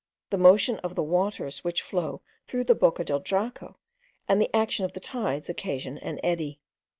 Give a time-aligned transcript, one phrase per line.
[0.31, 3.77] The motion of the waters which flow through the Boca del Draco,
[4.27, 6.59] and the action of the tides, occasion an eddy.